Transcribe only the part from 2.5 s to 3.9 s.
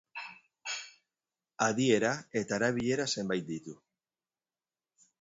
erabilera zenbait ditu.